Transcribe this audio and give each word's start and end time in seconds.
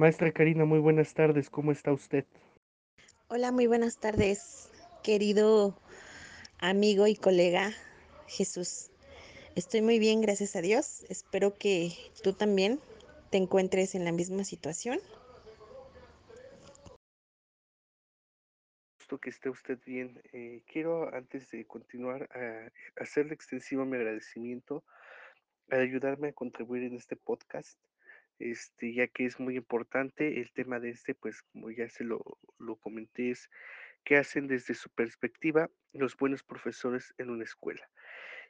Maestra 0.00 0.32
Karina, 0.32 0.64
muy 0.64 0.78
buenas 0.78 1.12
tardes, 1.12 1.50
¿cómo 1.50 1.72
está 1.72 1.92
usted? 1.92 2.24
Hola, 3.28 3.52
muy 3.52 3.66
buenas 3.66 4.00
tardes, 4.00 4.72
querido 5.04 5.78
amigo 6.58 7.06
y 7.06 7.16
colega 7.16 7.70
Jesús. 8.26 8.90
Estoy 9.56 9.82
muy 9.82 9.98
bien, 9.98 10.22
gracias 10.22 10.56
a 10.56 10.62
Dios. 10.62 11.04
Espero 11.10 11.58
que 11.58 11.90
tú 12.22 12.32
también 12.32 12.80
te 13.30 13.36
encuentres 13.36 13.94
en 13.94 14.06
la 14.06 14.12
misma 14.12 14.44
situación. 14.44 15.00
Gusto 19.00 19.18
que 19.18 19.28
esté 19.28 19.50
usted 19.50 19.78
bien. 19.84 20.18
Eh, 20.32 20.62
quiero, 20.66 21.14
antes 21.14 21.50
de 21.50 21.66
continuar, 21.66 22.26
a 22.32 22.72
hacerle 23.02 23.34
extensivo 23.34 23.84
mi 23.84 23.98
agradecimiento 23.98 24.82
al 25.68 25.80
ayudarme 25.80 26.28
a 26.28 26.32
contribuir 26.32 26.84
en 26.84 26.96
este 26.96 27.16
podcast, 27.16 27.78
este, 28.40 28.92
ya 28.94 29.06
que 29.06 29.26
es 29.26 29.38
muy 29.38 29.56
importante 29.56 30.40
el 30.40 30.50
tema 30.52 30.80
de 30.80 30.90
este, 30.90 31.14
pues 31.14 31.42
como 31.42 31.70
ya 31.70 31.88
se 31.88 32.04
lo, 32.04 32.20
lo 32.58 32.76
comenté, 32.76 33.30
es 33.30 33.48
qué 34.04 34.16
hacen 34.16 34.46
desde 34.46 34.74
su 34.74 34.90
perspectiva 34.90 35.70
los 35.92 36.16
buenos 36.16 36.42
profesores 36.42 37.14
en 37.18 37.30
una 37.30 37.44
escuela. 37.44 37.88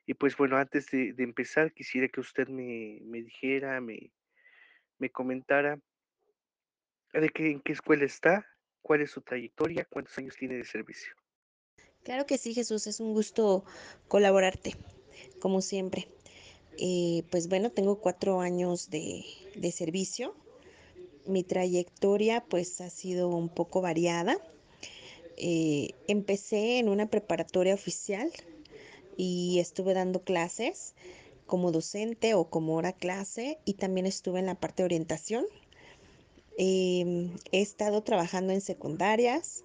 Y 0.07 0.15
pues 0.15 0.37
bueno, 0.37 0.57
antes 0.57 0.87
de, 0.91 1.15
empezar, 1.19 1.73
quisiera 1.73 2.09
que 2.09 2.21
usted 2.21 2.49
me, 2.49 3.01
me 3.03 3.23
dijera, 3.23 3.81
me, 3.81 4.13
me 4.99 5.11
comentara 5.11 5.79
de 7.13 7.29
qué, 7.29 7.51
en 7.51 7.61
qué 7.61 7.73
escuela 7.73 8.05
está, 8.05 8.47
cuál 8.83 9.03
es 9.03 9.11
su 9.11 9.21
trayectoria, 9.21 9.87
cuántos 9.91 10.17
años 10.19 10.37
tiene 10.37 10.57
de 10.57 10.65
servicio. 10.65 11.15
Claro 12.03 12.27
que 12.27 12.39
sí, 12.39 12.55
Jesús, 12.55 12.87
es 12.87 13.01
un 13.01 13.13
gusto 13.13 13.65
colaborarte, 14.09 14.75
como 15.39 15.61
siempre. 15.61 16.09
Eh, 16.79 17.25
pues 17.31 17.49
bueno, 17.49 17.71
tengo 17.71 17.97
cuatro 18.01 18.41
años 18.41 18.91
de, 18.91 19.25
servicio. 19.73 20.35
Mi 21.27 21.43
trayectoria 21.43 22.45
pues 22.49 22.81
ha 22.81 22.91
sido 22.91 23.29
un 23.29 23.49
poco 23.49 23.81
variada. 23.81 24.39
Eh, 25.37 25.95
empecé 26.07 26.79
en 26.79 26.89
una 26.89 27.09
preparatoria 27.09 27.75
oficial 27.75 28.31
y 29.17 29.59
estuve 29.59 29.95
dando 29.95 30.23
clases 30.23 30.95
como 31.47 31.73
docente 31.73 32.35
o 32.35 32.49
como 32.49 32.77
hora 32.77 32.93
clase 32.93 33.59
y 33.65 33.75
también 33.75 34.07
estuve 34.07 34.39
en 34.39 34.47
la 34.47 34.55
parte 34.55 34.83
de 34.83 34.87
orientación. 34.87 35.47
Eh, 36.59 37.31
he 37.53 37.61
estado 37.61 38.03
trabajando 38.03 38.53
en 38.53 38.61
secundarias 38.61 39.65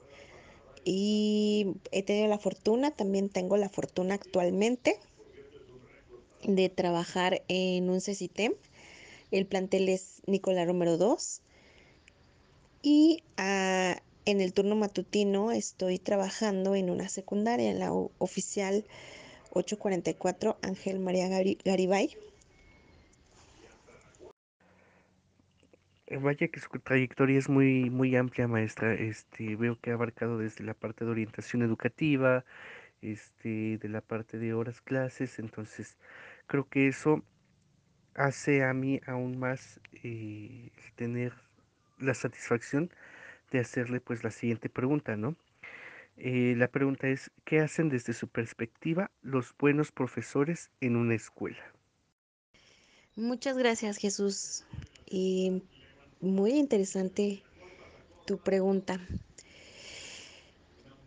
y 0.84 1.68
he 1.92 2.04
tenido 2.04 2.28
la 2.28 2.38
fortuna, 2.38 2.92
también 2.92 3.30
tengo 3.30 3.58
la 3.58 3.70
fortuna 3.70 4.16
actualmente 4.16 5.00
de 6.48 6.70
trabajar 6.70 7.44
en 7.48 7.90
un 7.90 8.02
CECITEM. 8.02 8.54
El 9.32 9.46
plantel 9.46 9.90
es 9.90 10.22
Nicolás 10.28 10.68
Romero 10.68 10.98
2 10.98 11.42
y 12.82 13.24
uh, 13.40 14.00
en 14.26 14.42
el 14.42 14.54
turno 14.54 14.76
matutino 14.76 15.52
estoy 15.52 16.00
trabajando 16.00 16.76
en 16.76 16.90
una 16.90 17.10
secundaria, 17.10 17.72
en 17.72 17.80
la 17.80 17.92
oficial 17.92 18.86
844 19.52 20.58
Ángel 20.62 21.00
María 21.00 21.28
Garibay. 21.28 22.16
Eh, 26.08 26.18
vaya 26.18 26.48
que 26.48 26.60
su 26.60 26.70
trayectoria 26.84 27.40
es 27.40 27.50
muy, 27.50 27.90
muy 27.90 28.16
amplia, 28.16 28.48
maestra. 28.48 28.94
Este, 28.94 29.56
veo 29.56 29.80
que 29.80 29.92
ha 29.92 29.96
abarcado 29.96 30.38
desde 30.38 30.64
la 30.64 30.76
parte 30.76 31.06
de 31.06 31.12
orientación 31.12 31.64
educativa, 31.64 32.46
este, 33.02 33.78
de 33.80 33.90
la 33.90 34.02
parte 34.02 34.38
de 34.38 34.54
horas 34.54 34.82
clases, 34.82 35.40
entonces 35.40 35.98
creo 36.48 36.68
que 36.68 36.88
eso 36.88 37.24
hace 38.16 38.64
a 38.64 38.74
mí 38.74 39.02
aún 39.06 39.38
más 39.38 39.80
eh, 40.04 40.72
tener 40.96 41.34
la 42.00 42.14
satisfacción 42.14 42.90
de 43.52 43.60
hacerle 43.60 44.00
pues 44.00 44.24
la 44.24 44.32
siguiente 44.32 44.70
pregunta, 44.70 45.16
¿no? 45.16 45.36
Eh, 46.18 46.56
la 46.58 46.70
pregunta 46.70 47.08
es, 47.10 47.32
¿qué 47.44 47.60
hacen 47.60 47.90
desde 47.90 48.14
su 48.14 48.28
perspectiva 48.28 49.12
los 49.22 49.54
buenos 49.58 49.92
profesores 49.92 50.72
en 50.80 50.96
una 50.96 51.16
escuela? 51.16 51.64
Muchas 53.16 53.58
gracias 53.58 53.98
Jesús. 53.98 54.66
Y 55.06 55.64
muy 56.22 56.52
interesante 56.52 57.44
tu 58.26 58.38
pregunta. 58.38 59.00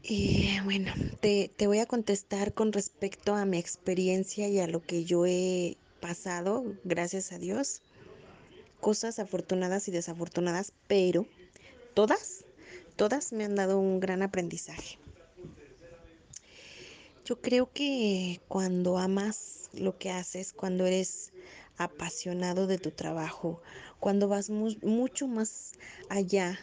Y 0.02 0.60
bueno, 0.64 0.92
te, 1.20 1.50
te, 1.56 1.66
voy 1.66 1.80
a 1.80 1.86
contestar 1.86 2.52
con 2.52 2.72
respecto 2.72 3.34
a 3.34 3.44
mi 3.44 3.58
experiencia 3.58 4.48
y 4.48 4.60
a 4.60 4.66
lo 4.66 4.84
que 4.84 5.04
yo 5.04 5.26
he 5.26 5.76
pasado, 6.00 6.64
gracias 6.84 7.32
a 7.32 7.38
Dios. 7.38 7.82
Cosas 8.80 9.18
afortunadas 9.18 9.88
y 9.88 9.90
desafortunadas, 9.90 10.72
pero 10.86 11.26
todas, 11.94 12.44
todas 12.96 13.32
me 13.32 13.44
han 13.44 13.56
dado 13.56 13.78
un 13.78 13.98
gran 14.00 14.22
aprendizaje. 14.22 14.98
Yo 17.24 17.40
creo 17.40 17.70
que 17.72 18.40
cuando 18.48 18.96
amas 18.96 19.68
lo 19.74 19.98
que 19.98 20.10
haces, 20.10 20.52
cuando 20.52 20.86
eres 20.86 21.32
apasionado 21.76 22.66
de 22.66 22.78
tu 22.78 22.90
trabajo, 22.90 23.60
cuando 24.00 24.28
vas 24.28 24.48
mu 24.48 24.74
mucho 24.82 25.28
más 25.28 25.72
allá 26.08 26.58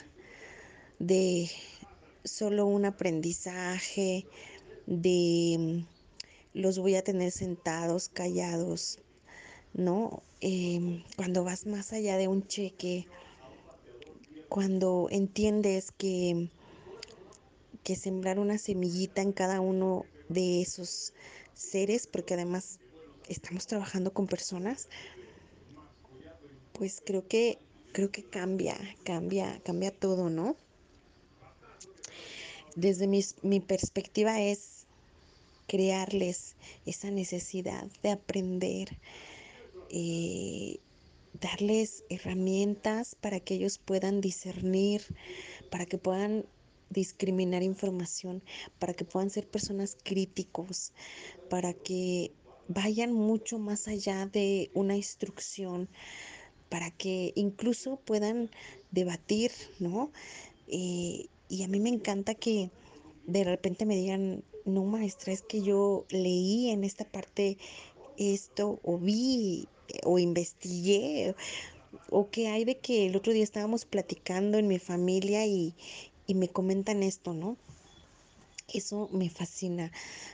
de 0.99 1.51
solo 2.25 2.65
un 2.65 2.85
aprendizaje, 2.85 4.25
de 4.85 5.85
los 6.53 6.79
voy 6.79 6.95
a 6.95 7.03
tener 7.03 7.31
sentados, 7.31 8.09
callados, 8.09 8.99
¿no? 9.73 10.23
Eh, 10.41 11.03
cuando 11.15 11.43
vas 11.43 11.65
más 11.65 11.93
allá 11.93 12.17
de 12.17 12.27
un 12.27 12.47
cheque, 12.47 13.07
cuando 14.49 15.07
entiendes 15.11 15.91
que, 15.91 16.49
que 17.83 17.95
sembrar 17.95 18.39
una 18.39 18.57
semillita 18.57 19.21
en 19.21 19.31
cada 19.31 19.59
uno 19.59 20.05
de 20.29 20.61
esos 20.61 21.13
seres, 21.53 22.07
porque 22.07 22.35
además 22.35 22.79
estamos 23.27 23.67
trabajando 23.67 24.13
con 24.13 24.27
personas, 24.27 24.87
pues 26.73 27.01
creo 27.05 27.27
que 27.27 27.57
creo 27.91 28.11
que 28.11 28.23
cambia, 28.23 28.77
cambia, 29.05 29.61
cambia 29.63 29.89
todo, 29.89 30.29
¿no? 30.29 30.57
Desde 32.75 33.07
mi, 33.07 33.59
perspectiva 33.61 34.41
es 34.41 34.85
crearles 35.67 36.55
esa 36.85 37.09
necesidad 37.09 37.87
de 38.03 38.11
aprender, 38.11 38.97
eh, 39.89 40.79
darles 41.39 42.03
herramientas 42.09 43.15
para 43.15 43.39
que 43.39 43.55
ellos 43.55 43.77
puedan 43.77 44.19
discernir, 44.19 45.03
para 45.69 45.85
que 45.85 45.97
puedan 45.97 46.45
discriminar 46.89 47.63
información, 47.63 48.43
para 48.79 48.93
que 48.93 49.05
puedan 49.05 49.29
ser 49.29 49.47
personas 49.47 49.97
críticos, 50.03 50.91
para 51.49 51.73
que 51.73 52.31
vayan 52.67 53.13
mucho 53.13 53.59
más 53.59 53.87
allá 53.87 54.25
de 54.25 54.69
una 54.73 54.95
instrucción, 54.95 55.87
para 56.69 56.91
que 56.91 57.31
incluso 57.35 57.97
puedan 57.97 58.49
debatir, 58.91 59.51
¿no? 59.79 60.11
Eh, 60.67 61.27
y 61.49 61.63
a 61.63 61.67
mí 61.67 61.79
me 61.79 61.89
encanta 61.89 62.35
que 62.35 62.71
de 63.25 63.43
repente 63.43 63.85
me 63.85 63.95
digan, 63.95 64.43
no 64.65 64.83
maestra, 64.83 65.33
es 65.33 65.41
que 65.41 65.61
yo 65.61 66.05
leí 66.09 66.69
en 66.69 66.83
esta 66.83 67.05
parte 67.05 67.57
esto 68.17 68.79
o 68.83 68.97
vi 68.97 69.67
o 70.03 70.19
investigué 70.19 71.35
o 72.09 72.29
que 72.29 72.47
hay 72.47 72.65
de 72.65 72.77
que 72.77 73.05
el 73.05 73.15
otro 73.15 73.33
día 73.33 73.43
estábamos 73.43 73.85
platicando 73.85 74.57
en 74.57 74.67
mi 74.67 74.79
familia 74.79 75.45
y, 75.45 75.73
y 76.27 76.35
me 76.35 76.47
comentan 76.47 77.03
esto, 77.03 77.33
¿no? 77.33 77.57
Eso 78.73 79.09
me 79.11 79.29
fascina, 79.29 79.91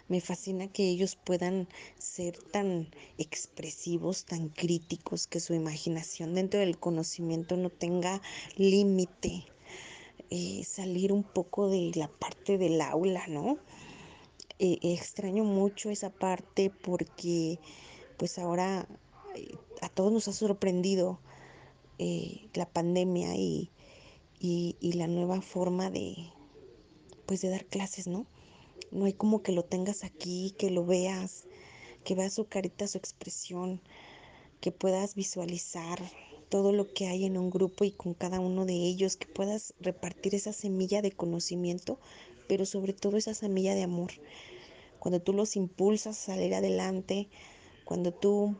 me 0.07 0.21
fascina 0.21 0.69
que 0.69 0.87
ellos 0.87 1.17
puedan 1.17 1.67
ser 1.99 2.37
tan 2.37 2.87
expresivos, 3.17 4.23
tan 4.23 4.47
críticos, 4.47 5.27
que 5.27 5.41
su 5.41 5.53
imaginación 5.53 6.33
dentro 6.33 6.61
del 6.61 6.79
conocimiento 6.79 7.57
no 7.57 7.69
tenga 7.69 8.21
límite, 8.55 9.43
eh, 10.31 10.63
salir 10.63 11.13
un 11.13 11.23
poco 11.23 11.69
de 11.69 11.91
la 11.95 12.07
parte 12.07 12.57
del 12.57 12.81
aula, 12.81 13.27
¿no? 13.27 13.59
Eh, 14.63 14.77
extraño 14.81 15.43
mucho 15.43 15.89
esa 15.89 16.11
parte 16.11 16.69
porque 16.69 17.59
pues 18.17 18.37
ahora 18.37 18.87
eh, 19.35 19.55
a 19.81 19.89
todos 19.89 20.13
nos 20.13 20.27
ha 20.27 20.33
sorprendido 20.33 21.19
eh, 21.97 22.47
la 22.53 22.67
pandemia 22.69 23.35
y, 23.35 23.71
y, 24.39 24.77
y, 24.79 24.93
la 24.93 25.07
nueva 25.07 25.41
forma 25.41 25.89
de 25.89 26.15
pues 27.25 27.41
de 27.41 27.49
dar 27.49 27.65
clases, 27.65 28.07
¿no? 28.07 28.27
No 28.91 29.05
hay 29.05 29.13
como 29.13 29.41
que 29.41 29.51
lo 29.51 29.65
tengas 29.65 30.03
aquí, 30.03 30.53
que 30.57 30.69
lo 30.69 30.85
veas, 30.85 31.45
que 32.03 32.13
veas 32.13 32.33
su 32.33 32.45
carita, 32.45 32.87
su 32.87 32.99
expresión, 32.99 33.81
que 34.59 34.71
puedas 34.71 35.15
visualizar 35.15 35.99
todo 36.51 36.73
lo 36.73 36.93
que 36.93 37.07
hay 37.07 37.23
en 37.23 37.37
un 37.37 37.49
grupo 37.49 37.85
y 37.85 37.91
con 37.91 38.13
cada 38.13 38.41
uno 38.41 38.65
de 38.65 38.73
ellos, 38.73 39.15
que 39.15 39.25
puedas 39.25 39.73
repartir 39.79 40.35
esa 40.35 40.51
semilla 40.51 41.01
de 41.01 41.13
conocimiento, 41.13 41.97
pero 42.49 42.65
sobre 42.65 42.91
todo 42.91 43.15
esa 43.15 43.33
semilla 43.33 43.73
de 43.73 43.83
amor. 43.83 44.11
Cuando 44.99 45.21
tú 45.21 45.31
los 45.31 45.55
impulsas 45.55 46.19
a 46.19 46.33
salir 46.33 46.53
adelante, 46.53 47.29
cuando 47.85 48.11
tú 48.11 48.57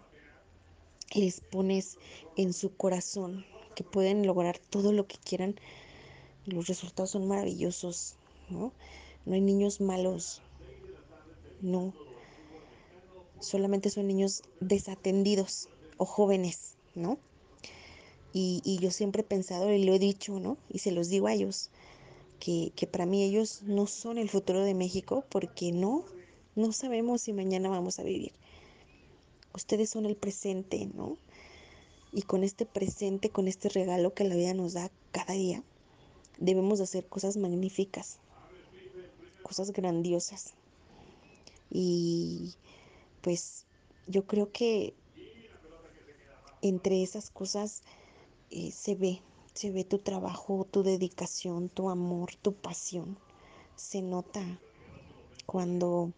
les 1.14 1.42
pones 1.42 1.98
en 2.38 2.54
su 2.54 2.74
corazón 2.78 3.46
que 3.76 3.84
pueden 3.84 4.26
lograr 4.26 4.58
todo 4.58 4.94
lo 4.94 5.06
que 5.06 5.18
quieran, 5.18 5.56
los 6.46 6.68
resultados 6.68 7.12
son 7.12 7.28
maravillosos, 7.28 8.16
¿no? 8.50 8.72
No 9.26 9.34
hay 9.34 9.42
niños 9.42 9.82
malos, 9.82 10.42
no. 11.60 11.94
Solamente 13.42 13.90
son 13.90 14.08
niños 14.08 14.44
desatendidos 14.62 15.68
o 15.98 16.06
jóvenes, 16.06 16.78
¿no? 16.96 17.20
Y, 18.34 18.80
yo 18.82 18.92
siempre 18.92 19.22
he 19.22 19.26
pensado 19.26 19.72
y 19.74 19.84
lo 19.84 19.94
he 19.94 20.00
dicho, 20.00 20.40
¿no? 20.40 20.58
Y 20.70 20.80
se 20.80 20.92
los 20.92 21.10
digo 21.10 21.28
a 21.28 21.34
ellos, 21.34 21.70
que, 22.40 22.72
para 22.90 23.06
mí 23.06 23.24
ellos 23.24 23.62
no 23.64 23.88
son 23.88 24.18
el 24.18 24.30
futuro 24.30 24.64
de 24.64 24.74
México 24.74 25.26
porque 25.30 25.72
no, 25.72 26.06
no 26.56 26.72
sabemos 26.72 27.22
si 27.22 27.34
mañana 27.34 27.70
vamos 27.70 28.00
a 28.00 28.04
vivir. 28.04 28.32
Ustedes 29.54 29.90
son 29.90 30.06
el 30.06 30.16
presente, 30.16 30.90
¿no? 30.96 31.18
Y 32.14 32.24
con 32.24 32.44
este 32.44 32.66
presente, 32.66 33.30
con 33.30 33.48
este 33.48 33.70
regalo 33.70 34.14
que 34.14 34.24
la 34.24 34.36
vida 34.36 34.54
nos 34.54 34.74
da 34.74 34.90
cada 35.12 35.34
día, 35.34 35.64
debemos 36.40 36.80
de 36.80 36.86
hacer 36.86 37.06
cosas 37.06 37.38
magníficas, 37.38 38.18
cosas 39.44 39.72
grandiosas. 39.72 40.54
Y 41.70 42.56
pues 43.22 43.66
yo 44.08 44.26
creo 44.26 44.52
que 44.52 44.94
entre 46.62 47.02
esas 47.04 47.30
cosas 47.30 47.82
eh, 48.52 48.72
se 48.72 48.96
ve, 48.96 49.22
se 49.54 49.72
ve 49.72 49.84
tu 49.84 50.00
trabajo, 50.00 50.68
tu 50.70 50.84
dedicación, 50.84 51.70
tu 51.70 51.90
amor, 51.90 52.36
tu 52.36 52.54
pasión. 52.54 53.18
Se 53.76 54.02
nota 54.02 54.60
cuando 55.46 56.12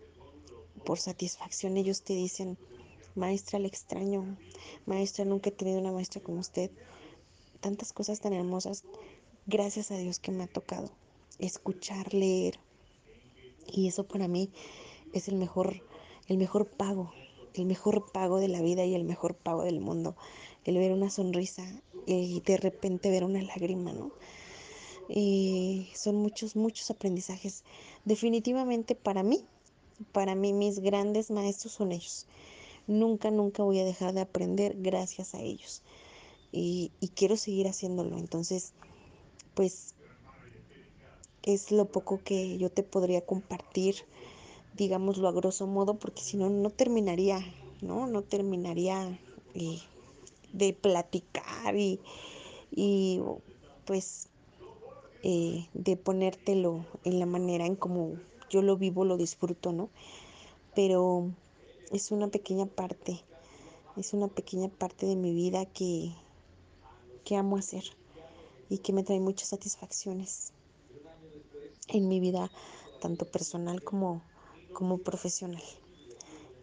por 0.86 1.00
satisfacción 1.00 1.78
ellos 1.78 2.02
te 2.02 2.14
dicen, 2.14 2.58
maestra, 3.16 3.60
le 3.60 3.68
extraño, 3.68 4.38
maestra, 4.86 5.26
nunca 5.26 5.50
he 5.50 5.54
tenido 5.54 5.80
una 5.80 5.92
maestra 5.92 6.22
como 6.22 6.40
usted. 6.40 6.72
Tantas 7.62 7.94
cosas 7.94 8.20
tan 8.20 8.34
hermosas, 8.34 8.84
gracias 9.46 9.92
a 9.92 9.98
Dios 9.98 10.20
que 10.20 10.32
me 10.32 10.44
ha 10.44 10.48
tocado 10.48 10.92
escuchar, 11.40 12.14
leer. 12.14 12.60
Y 13.68 13.88
eso 13.88 14.06
para 14.06 14.28
mí 14.28 14.52
es 15.14 15.28
el 15.28 15.36
mejor, 15.36 15.84
el 16.28 16.38
mejor 16.38 16.68
pago, 16.68 17.12
el 17.54 17.66
mejor 17.66 18.12
pago 18.12 18.40
de 18.40 18.48
la 18.48 18.62
vida 18.62 18.86
y 18.86 18.96
el 18.96 19.04
mejor 19.04 19.36
pago 19.36 19.64
del 19.64 19.80
mundo. 19.80 20.16
El 20.66 20.78
ver 20.78 20.92
una 20.92 21.10
sonrisa 21.10 21.64
y 22.06 22.42
de 22.42 22.58
repente 22.58 23.10
ver 23.10 23.24
una 23.24 23.42
lágrima, 23.42 23.92
¿no? 23.92 24.12
Y 25.10 25.90
son 25.96 26.16
muchos, 26.16 26.56
muchos 26.56 26.90
aprendizajes. 26.90 27.64
Definitivamente 28.06 28.96
para 28.96 29.24
mí, 29.24 29.46
para 30.12 30.36
mí 30.36 30.54
mis 30.54 30.80
grandes 30.80 31.32
maestros 31.32 31.74
son 31.74 31.92
ellos. 31.92 32.26
Nunca, 32.88 33.32
nunca 33.32 33.64
voy 33.64 33.80
a 33.80 33.86
dejar 33.86 34.14
de 34.14 34.22
aprender 34.22 34.76
gracias 34.78 35.36
a 35.36 35.42
ellos. 35.42 35.82
Y, 36.52 36.92
y 37.00 37.10
quiero 37.10 37.38
seguir 37.38 37.68
haciéndolo. 37.68 38.18
Entonces, 38.18 38.74
pues 39.54 39.94
es 41.44 41.72
lo 41.72 41.86
poco 41.86 42.22
que 42.24 42.58
yo 42.58 42.70
te 42.70 42.84
podría 42.84 43.22
compartir, 43.22 43.96
digámoslo 44.76 45.28
a 45.28 45.34
grosso 45.34 45.68
modo, 45.68 45.96
porque 45.96 46.22
si 46.22 46.38
no, 46.38 46.50
no 46.50 46.70
terminaría, 46.70 47.40
¿no? 47.82 48.08
No 48.08 48.22
terminaría 48.22 49.20
eh, 49.54 49.80
de 50.54 50.74
platicar 50.74 51.76
y, 51.78 52.02
y 52.72 53.22
pues 53.86 54.30
eh, 55.24 55.70
de 55.74 55.98
ponértelo 55.98 56.86
en 57.04 57.20
la 57.20 57.26
manera 57.26 57.66
en 57.66 57.76
como 57.76 58.18
yo 58.50 58.62
lo 58.62 58.78
vivo, 58.78 59.06
lo 59.06 59.18
disfruto, 59.18 59.74
¿no? 59.74 59.90
Pero 60.76 61.32
es 61.92 62.12
una 62.12 62.30
pequeña 62.30 62.66
parte, 62.68 63.22
es 63.98 64.14
una 64.14 64.28
pequeña 64.30 64.70
parte 64.70 65.06
de 65.06 65.16
mi 65.16 65.34
vida 65.34 65.66
que, 65.66 66.14
que 67.26 67.36
amo 67.36 67.58
hacer 67.58 67.84
y 68.70 68.80
que 68.80 68.94
me 68.94 69.04
trae 69.04 69.20
muchas 69.20 69.50
satisfacciones 69.50 70.54
en 71.88 72.08
mi 72.10 72.20
vida, 72.20 72.52
tanto 73.00 73.26
personal 73.26 73.84
como, 73.84 74.22
como 74.74 74.98
profesional. 74.98 75.64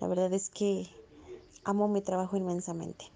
La 0.00 0.08
verdad 0.08 0.32
es 0.32 0.50
que 0.50 0.88
amo 1.64 1.88
mi 1.88 2.02
trabajo 2.02 2.37
inmensamente. 2.37 3.06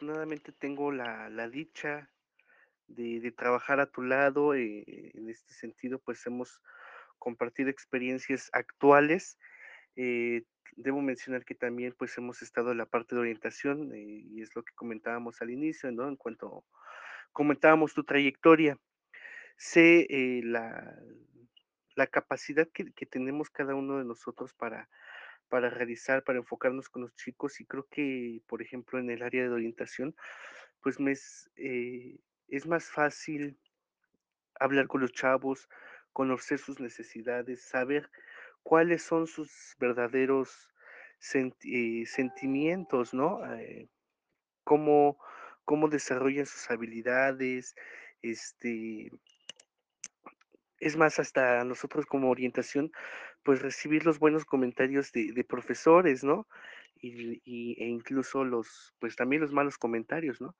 Afortunadamente 0.00 0.52
tengo 0.52 0.92
la, 0.92 1.28
la 1.28 1.50
dicha 1.50 2.08
de, 2.86 3.20
de, 3.20 3.32
trabajar 3.32 3.80
a 3.80 3.86
tu 3.90 4.00
lado. 4.00 4.54
Eh, 4.54 5.10
en 5.12 5.28
este 5.28 5.52
sentido, 5.52 5.98
pues 5.98 6.26
hemos 6.26 6.62
compartido 7.18 7.68
experiencias 7.68 8.48
actuales. 8.54 9.38
Eh, 9.96 10.44
debo 10.74 11.02
mencionar 11.02 11.44
que 11.44 11.54
también 11.54 11.94
pues 11.98 12.16
hemos 12.16 12.40
estado 12.40 12.72
en 12.72 12.78
la 12.78 12.86
parte 12.86 13.14
de 13.14 13.20
orientación 13.20 13.94
eh, 13.94 14.22
y 14.24 14.40
es 14.40 14.56
lo 14.56 14.62
que 14.62 14.72
comentábamos 14.74 15.42
al 15.42 15.50
inicio, 15.50 15.92
¿no? 15.92 16.08
En 16.08 16.16
cuanto 16.16 16.64
comentábamos 17.32 17.92
tu 17.92 18.02
trayectoria, 18.02 18.78
sé 19.58 20.06
la, 20.44 20.98
la, 21.94 22.06
capacidad 22.06 22.66
que, 22.72 22.90
que, 22.92 23.04
tenemos 23.04 23.50
cada 23.50 23.74
uno 23.74 23.98
de 23.98 24.06
nosotros 24.06 24.54
para, 24.54 24.88
para 25.50 25.68
realizar, 25.68 26.24
para 26.24 26.38
enfocarnos 26.38 26.88
con 26.88 27.02
los 27.02 27.14
chicos 27.16 27.60
y 27.60 27.66
creo 27.66 27.86
que, 27.90 28.40
por 28.46 28.62
ejemplo, 28.62 28.98
en 28.98 29.10
el 29.10 29.22
área 29.22 29.42
de 29.42 29.50
orientación, 29.50 30.16
pues 30.80 30.98
es, 31.00 31.50
eh, 31.56 32.18
es 32.48 32.66
más 32.66 32.90
fácil 32.90 33.58
hablar 34.58 34.86
con 34.86 35.02
los 35.02 35.12
chavos, 35.12 35.68
conocer 36.14 36.58
sus 36.58 36.80
necesidades, 36.80 37.62
saber 37.62 38.10
cuáles 38.62 39.02
son 39.02 39.26
sus 39.26 39.76
verdaderos 39.78 40.72
eh, 41.34 42.06
sentimientos, 42.06 43.12
¿no? 43.12 43.44
Eh, 43.54 43.88
cómo 44.64 45.18
cómo 45.70 45.88
desarrollan 45.88 46.46
sus 46.46 46.68
habilidades, 46.68 47.76
este 48.22 49.12
es 50.80 50.96
más, 50.96 51.20
hasta 51.20 51.62
nosotros 51.62 52.06
como 52.06 52.28
orientación, 52.28 52.90
pues 53.42 53.62
recibir 53.62 54.04
los 54.06 54.18
buenos 54.18 54.44
comentarios 54.44 55.12
de 55.12 55.32
de 55.32 55.44
profesores, 55.44 56.24
¿no? 56.24 56.46
Y 57.02 57.76
e 57.82 57.86
incluso 57.88 58.44
los, 58.44 58.94
pues 59.00 59.16
también 59.16 59.42
los 59.42 59.52
malos 59.52 59.78
comentarios, 59.78 60.40
¿no? 60.40 60.56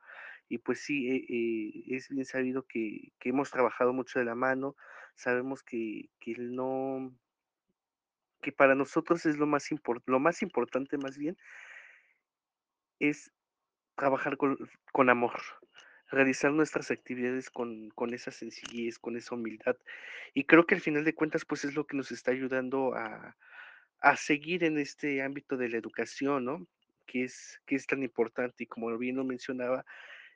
Y 0.48 0.58
pues 0.58 0.80
sí, 0.80 1.08
eh 1.10 1.26
eh, 1.28 1.96
es 1.96 2.08
bien 2.10 2.24
sabido 2.26 2.64
que 2.66 3.12
que 3.20 3.30
hemos 3.30 3.50
trabajado 3.50 3.92
mucho 3.92 4.18
de 4.18 4.24
la 4.26 4.34
mano, 4.34 4.76
sabemos 5.16 5.62
que 5.62 6.10
que 6.20 6.34
no 6.38 7.12
que 8.42 8.52
para 8.52 8.74
nosotros 8.74 9.26
es 9.26 9.36
lo 9.38 9.46
más 9.46 9.70
impor 9.70 10.02
lo 10.06 10.18
más 10.18 10.42
importante 10.42 10.96
más 10.98 11.18
bien 11.18 11.36
es 13.00 13.32
trabajar 13.96 14.36
con 14.36 14.56
con 14.92 15.10
amor, 15.10 15.40
realizar 16.10 16.52
nuestras 16.52 16.90
actividades 16.90 17.50
con 17.50 17.90
con 17.90 18.14
esa 18.14 18.30
sencillez, 18.30 18.98
con 18.98 19.16
esa 19.16 19.34
humildad. 19.34 19.76
Y 20.34 20.44
creo 20.44 20.66
que 20.66 20.74
al 20.74 20.80
final 20.80 21.04
de 21.04 21.14
cuentas, 21.14 21.44
pues 21.44 21.64
es 21.64 21.74
lo 21.74 21.86
que 21.86 21.96
nos 21.96 22.12
está 22.12 22.32
ayudando 22.32 22.94
a 22.94 23.36
a 24.00 24.16
seguir 24.16 24.64
en 24.64 24.78
este 24.78 25.22
ámbito 25.22 25.56
de 25.56 25.68
la 25.68 25.78
educación, 25.78 26.44
¿no? 26.46 26.66
Que 27.06 27.24
es 27.24 27.60
que 27.66 27.76
es 27.76 27.86
tan 27.86 28.02
importante 28.02 28.64
y 28.64 28.66
como 28.66 28.96
bien 28.98 29.16
lo 29.16 29.24
mencionaba, 29.24 29.84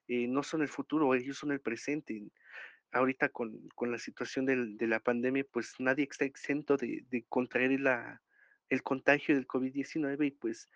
eh, 0.09 0.27
no 0.29 0.43
son 0.43 0.63
el 0.63 0.69
futuro, 0.69 1.15
ellos 1.15 1.39
son 1.39 1.53
el 1.53 1.61
presente. 1.61 2.23
Ahorita 2.93 3.29
con 3.31 3.69
con 3.75 3.91
la 3.93 3.99
situación 3.99 4.47
del 4.47 4.77
de 4.79 4.87
la 4.89 5.01
pandemia, 5.01 5.45
pues 5.51 5.75
nadie 5.81 6.07
está 6.11 6.25
exento 6.27 6.77
de 6.77 7.05
de 7.11 7.25
contraer 7.29 7.81
la 7.81 8.23
el 8.71 8.83
contagio 8.83 9.35
del 9.35 9.47
COVID-19 9.47 10.27
y 10.27 10.31
pues 10.33 10.69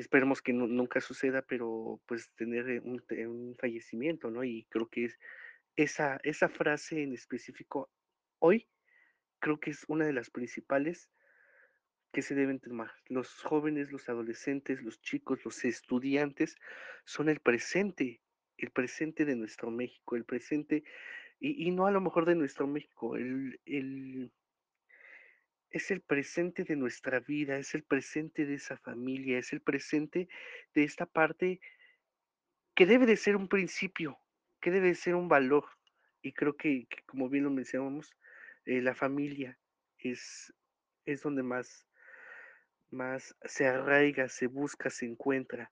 esperemos 0.00 0.42
que 0.42 0.52
nu 0.52 0.66
nunca 0.68 1.00
suceda, 1.00 1.42
pero 1.42 2.00
pues 2.06 2.30
tener, 2.36 2.68
eh, 2.68 2.80
un 2.80 3.02
un 3.28 3.56
fallecimiento, 3.56 4.30
¿no? 4.30 4.44
Y 4.44 4.66
creo 4.70 4.88
que 4.88 5.06
es 5.06 5.18
esa 5.76 6.20
esa 6.22 6.48
frase 6.48 7.02
en 7.02 7.12
específico 7.14 7.90
hoy, 8.38 8.68
creo 9.40 9.58
que 9.58 9.70
es 9.70 9.84
una 9.88 10.04
de 10.06 10.12
las 10.12 10.30
principales 10.30 11.08
que 12.12 12.22
se 12.22 12.34
deben 12.34 12.60
tomar. 12.60 12.92
Los 13.08 13.42
jóvenes, 13.42 13.90
los 13.92 14.08
adolescentes, 14.08 14.82
los 14.82 15.00
chicos, 15.00 15.44
los 15.44 15.64
estudiantes 15.64 16.56
son 17.04 17.28
el 17.28 17.40
presente, 17.40 18.20
el 18.58 18.70
presente 18.70 19.24
de 19.24 19.36
nuestro 19.36 19.70
México, 19.70 20.16
el 20.16 20.24
presente 20.24 20.84
y 21.40 21.68
y 21.68 21.70
no 21.70 21.86
a 21.86 21.90
lo 21.90 22.00
mejor 22.00 22.26
de 22.26 22.34
nuestro 22.34 22.66
México, 22.66 23.16
el 23.16 23.60
el 23.64 24.30
es 25.76 25.90
el 25.90 26.00
presente 26.00 26.64
de 26.64 26.76
nuestra 26.76 27.20
vida, 27.20 27.58
es 27.58 27.74
el 27.74 27.84
presente 27.84 28.46
de 28.46 28.54
esa 28.54 28.76
familia, 28.78 29.38
es 29.38 29.52
el 29.52 29.60
presente 29.60 30.28
de 30.74 30.84
esta 30.84 31.06
parte 31.06 31.60
que 32.74 32.86
debe 32.86 33.06
de 33.06 33.16
ser 33.16 33.36
un 33.36 33.48
principio, 33.48 34.18
que 34.60 34.70
debe 34.70 34.88
de 34.88 34.94
ser 34.94 35.14
un 35.14 35.28
valor. 35.28 35.64
Y 36.22 36.32
creo 36.32 36.56
que 36.56 36.88
como 37.06 37.28
bien 37.28 37.44
lo 37.44 37.50
mencionábamos, 37.50 38.14
eh, 38.64 38.80
la 38.80 38.94
familia 38.94 39.58
es 39.98 40.52
es 41.04 41.22
donde 41.22 41.42
más 41.42 41.86
más 42.90 43.36
se 43.44 43.66
arraiga, 43.66 44.28
se 44.28 44.46
busca, 44.46 44.90
se 44.90 45.06
encuentra. 45.06 45.70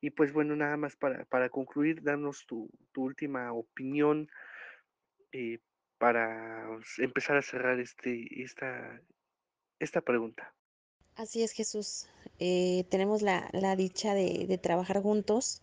Y 0.00 0.10
pues 0.10 0.32
bueno, 0.32 0.56
nada 0.56 0.76
más 0.76 0.96
para 0.96 1.24
para 1.26 1.48
concluir, 1.50 2.02
danos 2.02 2.46
tu 2.46 2.68
tu 2.92 3.04
última 3.04 3.52
opinión, 3.52 4.28
eh, 5.32 5.60
para 5.98 6.68
empezar 6.98 7.36
a 7.36 7.42
cerrar 7.42 7.80
este 7.80 8.42
esta 8.42 9.00
esta 9.78 10.00
pregunta. 10.00 10.54
Así 11.14 11.42
es, 11.42 11.52
Jesús. 11.52 12.06
Eh, 12.38 12.84
tenemos 12.90 13.22
la 13.22 13.48
la 13.52 13.76
dicha 13.76 14.14
de 14.14 14.46
de 14.46 14.58
trabajar 14.58 15.02
juntos, 15.02 15.62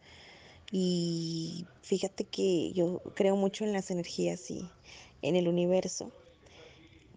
y 0.72 1.68
fíjate 1.82 2.26
que 2.26 2.74
yo 2.74 3.02
creo 3.16 3.36
mucho 3.36 3.64
en 3.64 3.74
las 3.74 3.92
energías 3.92 4.50
y 4.50 4.68
en 5.22 5.36
el 5.36 5.48
universo. 5.48 6.12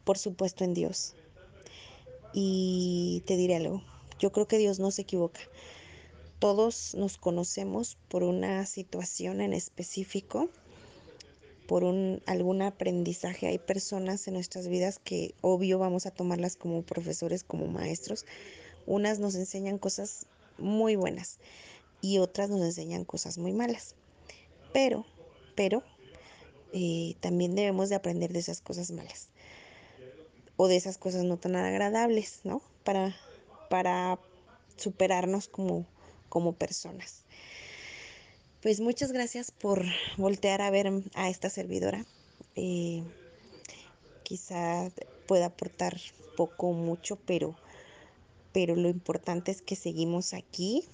Por 0.04 0.18
supuesto, 0.18 0.62
en 0.64 0.74
Dios. 0.74 1.14
Y 2.34 3.22
te 3.26 3.36
diré 3.36 3.56
algo, 3.56 3.82
yo 4.18 4.30
creo 4.30 4.46
que 4.46 4.58
Dios 4.58 4.78
no 4.78 4.90
se 4.90 5.02
equivoca. 5.02 5.40
Todos 6.38 6.94
nos 6.94 7.16
conocemos 7.16 7.96
por 8.08 8.22
una 8.22 8.66
situación 8.66 9.40
en 9.40 9.54
específico 9.54 10.50
por 11.66 11.84
un 11.84 12.22
algún 12.26 12.62
aprendizaje. 12.62 13.46
Hay 13.48 13.58
personas 13.58 14.26
en 14.28 14.34
nuestras 14.34 14.68
vidas 14.68 14.98
que, 15.02 15.34
obvio, 15.40 15.78
vamos 15.78 16.06
a 16.06 16.10
tomarlas 16.10 16.56
como 16.56 16.82
profesores, 16.82 17.44
como 17.44 17.66
maestros. 17.66 18.24
Unas 18.86 19.18
nos 19.18 19.34
enseñan 19.34 19.78
cosas 19.78 20.26
muy 20.58 20.96
buenas 20.96 21.38
y 22.00 22.18
otras 22.18 22.50
nos 22.50 22.62
enseñan 22.62 23.04
cosas 23.04 23.38
muy 23.38 23.52
malas. 23.52 23.94
Pero 24.72 25.04
pero, 25.56 25.82
eh, 26.72 27.16
también 27.20 27.56
debemos 27.56 27.88
de 27.88 27.96
aprender 27.96 28.32
de 28.32 28.38
esas 28.38 28.60
cosas 28.60 28.92
malas. 28.92 29.30
O 30.56 30.68
de 30.68 30.76
esas 30.76 30.98
cosas 30.98 31.24
no 31.24 31.38
tan 31.38 31.56
agradables, 31.56 32.40
¿no? 32.44 32.62
Para 32.84 33.16
para 33.68 34.18
superarnos 34.76 35.48
como 35.48 35.86
como 36.28 36.52
personas. 36.52 37.24
Pues, 38.66 38.80
muchas 38.80 39.12
gracias 39.12 39.52
por 39.52 39.84
voltear 40.16 40.60
a 40.60 40.70
ver 40.72 40.90
a 41.14 41.28
esta 41.30 41.50
servidora, 41.50 42.04
eh 42.56 43.04
quizá 44.26 44.90
pueda 45.24 45.46
aportar 45.46 45.96
poco 46.34 46.66
o 46.68 46.72
mucho, 46.72 47.20
pero 47.24 47.54
pero 48.52 48.74
lo 48.74 48.88
importante 48.88 49.52
es 49.52 49.62
que 49.62 49.76
seguimos 49.76 50.34
aquí 50.34 50.88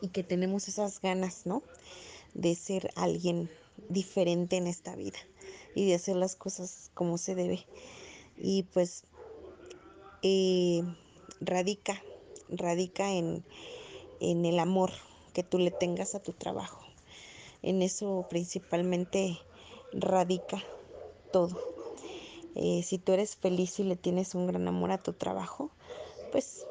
y 0.00 0.08
que 0.10 0.24
tenemos 0.24 0.68
esas 0.68 1.00
ganas, 1.00 1.46
¿no?, 1.46 1.64
de 2.34 2.54
ser 2.54 2.90
alguien 2.96 3.50
diferente 3.88 4.56
en 4.56 4.66
esta 4.66 4.96
vida, 4.96 5.18
y 5.74 5.86
de 5.86 5.94
hacer 5.94 6.16
las 6.16 6.36
cosas 6.36 6.90
como 6.94 7.18
se 7.18 7.34
debe. 7.34 7.68
Y, 8.36 8.64
pues 8.64 9.06
eh, 10.22 10.82
radica 11.40 12.04
radica 12.48 13.12
en 13.12 13.44
en 14.20 14.44
el 14.46 14.58
amor 14.58 14.92
que 15.36 15.42
tú 15.42 15.58
le 15.58 15.70
tengas 15.70 16.14
a 16.14 16.20
tu 16.20 16.32
trabajo. 16.32 16.80
En 17.60 17.82
eso 17.82 18.24
principalmente 18.26 19.38
radica 19.92 20.64
todo. 21.30 21.58
Eh, 22.54 22.82
si 22.82 22.96
tú 22.96 23.12
eres 23.12 23.36
feliz 23.36 23.78
y 23.78 23.82
le 23.82 23.96
tienes 23.96 24.34
un 24.34 24.46
gran 24.46 24.66
amor 24.66 24.92
a 24.92 25.02
tu 25.02 25.12
trabajo, 25.12 25.70
pues, 26.30 26.64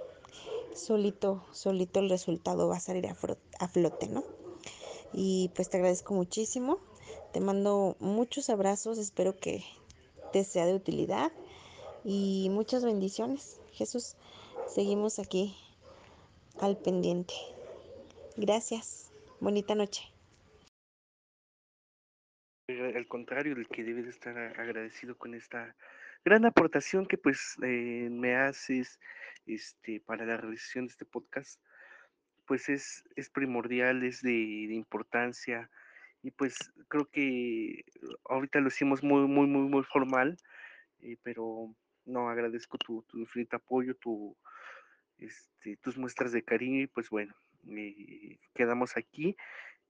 solito 0.74 1.46
solito 1.54 2.00
el 2.00 2.10
resultado 2.10 2.68
va 2.68 2.78
a 2.78 2.80
salir 2.80 3.06
a 3.06 3.68
flote, 3.68 4.08
¿no? 4.08 4.24
Y, 5.14 5.52
pues, 5.56 5.70
te 5.70 5.78
agradezco 5.78 6.16
muchísimo. 6.16 6.80
Te 7.32 7.42
mando 7.42 7.96
muchos 8.00 8.50
abrazos, 8.50 8.98
espero 8.98 9.38
que 9.38 9.64
te 10.32 10.44
sea 10.44 10.66
de 10.66 10.74
utilidad, 10.74 11.32
y 12.04 12.48
muchas 12.50 12.84
bendiciones. 12.84 13.60
Jesús, 13.74 14.16
seguimos 14.66 15.20
aquí 15.20 15.56
al 16.58 16.78
pendiente. 16.78 17.36
Gracias, 18.38 19.14
bonita 19.40 19.76
noche. 19.76 20.04
Eh, 22.68 22.94
al 22.94 23.08
contrario, 23.08 23.54
el 23.54 23.68
que 23.70 23.84
debe 23.86 24.04
de 24.04 24.10
estar 24.10 24.38
agradecido 24.60 25.18
con 25.18 25.34
esta 25.36 25.74
gran 26.26 26.44
aportación 26.46 27.06
que, 27.06 27.18
pues, 27.18 27.56
eh, 27.64 28.10
me 28.12 28.36
haces, 28.36 29.00
este, 29.46 30.02
para 30.02 30.26
la 30.26 30.36
realización 30.36 30.86
de 30.88 30.92
este 30.92 31.06
podcast, 31.06 31.62
pues, 32.46 32.68
es 32.68 33.06
es 33.16 33.30
primordial, 33.30 34.04
es 34.04 34.22
de 34.22 34.32
de 34.32 34.74
importancia 34.76 35.70
y, 36.22 36.32
pues, 36.32 36.58
creo 36.90 37.06
que 37.10 37.86
ahorita 38.26 38.60
lo 38.60 38.68
hicimos 38.68 39.02
muy 39.02 39.28
muy 39.28 39.48
muy 39.48 39.70
muy 39.70 39.84
formal, 39.84 40.36
eh, 41.00 41.16
pero 41.24 41.74
no, 42.06 42.30
agradezco 42.30 42.78
tu 42.80 43.02
tu 43.04 43.18
infinito 43.20 43.56
apoyo, 43.56 43.96
tu, 43.96 44.36
este, 45.20 45.78
tus 45.78 45.98
muestras 45.98 46.34
de 46.34 46.44
cariño 46.44 46.82
y, 46.82 46.88
pues, 46.88 47.10
bueno, 47.10 47.34
quedamos 48.54 48.98
aquí, 48.98 49.36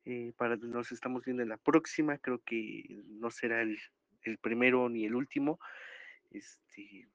eh, 0.06 0.34
para 0.38 0.56
nos 0.56 0.92
estamos 0.92 1.26
viendo 1.26 1.44
en 1.44 1.50
la 1.50 1.58
próxima, 1.58 2.18
creo 2.18 2.42
que 2.44 3.04
no 3.08 3.32
será 3.32 3.62
el 3.62 3.78
el 4.26 4.38
primero 4.38 4.90
ni 4.90 5.06
el 5.06 5.16
último, 5.16 5.60
este 6.32 7.08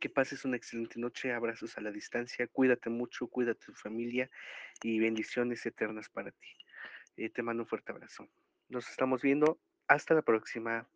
que 0.00 0.08
pases 0.08 0.44
una 0.44 0.56
excelente 0.56 1.00
noche, 1.00 1.32
abrazos 1.32 1.76
a 1.76 1.80
la 1.80 1.90
distancia, 1.90 2.46
cuídate 2.46 2.88
mucho, 2.88 3.26
cuida 3.26 3.50
a 3.50 3.54
tu 3.54 3.74
familia 3.74 4.30
y 4.80 5.00
bendiciones 5.00 5.66
eternas 5.66 6.08
para 6.08 6.30
ti. 6.30 6.48
Eh, 7.16 7.30
te 7.30 7.42
mando 7.42 7.64
un 7.64 7.68
fuerte 7.68 7.90
abrazo. 7.90 8.28
Nos 8.68 8.88
estamos 8.88 9.22
viendo, 9.22 9.58
hasta 9.88 10.14
la 10.14 10.22
próxima. 10.22 10.88